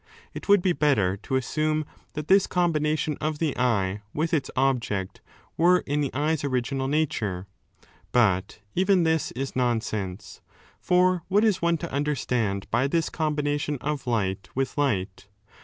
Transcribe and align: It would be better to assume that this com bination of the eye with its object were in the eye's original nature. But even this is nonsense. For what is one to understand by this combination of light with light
It 0.33 0.47
would 0.49 0.63
be 0.63 0.73
better 0.73 1.15
to 1.17 1.35
assume 1.35 1.85
that 2.15 2.27
this 2.27 2.47
com 2.47 2.73
bination 2.73 3.17
of 3.21 3.37
the 3.37 3.55
eye 3.55 4.01
with 4.15 4.33
its 4.33 4.49
object 4.55 5.21
were 5.57 5.81
in 5.85 6.01
the 6.01 6.11
eye's 6.11 6.43
original 6.43 6.87
nature. 6.87 7.45
But 8.11 8.57
even 8.73 9.03
this 9.03 9.29
is 9.33 9.55
nonsense. 9.55 10.41
For 10.79 11.21
what 11.27 11.45
is 11.45 11.61
one 11.61 11.77
to 11.77 11.93
understand 11.93 12.65
by 12.71 12.87
this 12.87 13.09
combination 13.09 13.77
of 13.79 14.07
light 14.07 14.49
with 14.55 14.75
light 14.75 15.27